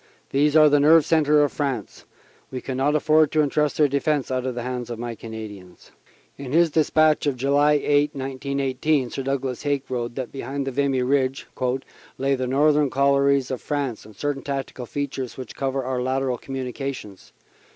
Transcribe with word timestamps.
These 0.31 0.55
are 0.55 0.67
the 0.67 0.79
nerve 0.79 1.05
centre 1.05 1.43
of 1.43 1.51
France. 1.51 2.05
We 2.49 2.59
can 2.59 2.75
not 2.77 2.95
afford 2.95 3.31
to 3.33 3.43
entrust 3.43 3.77
their 3.77 3.87
defense 3.87 4.31
out 4.31 4.47
of 4.47 4.55
the 4.55 4.63
hands 4.63 4.89
of 4.89 4.97
my 4.97 5.13
Cana 5.13 5.47
dians." 5.47 5.91
In 6.39 6.53
his 6.53 6.71
despatch 6.71 7.27
of 7.27 7.35
July 7.37 7.73
8, 7.73 8.15
1918, 8.15 9.11
Sir 9.11 9.21
Douglas 9.21 9.61
Haig 9.61 9.83
wrote 9.89 10.15
that 10.15 10.31
behind 10.31 10.67
Vimy 10.67 11.03
Ridge 11.03 11.45
"lay 12.17 12.33
the 12.33 12.47
northern 12.47 12.89
collieries 12.89 13.51
of 13.51 13.61
France 13.61 14.03
and 14.03 14.15
certain 14.15 14.41
tactical 14.41 14.87
features 14.87 15.37
which 15.37 15.55
cover 15.55 15.83
our 15.83 16.01
lateral 16.01 16.39
communi 16.39 16.73
cations. 16.75 17.31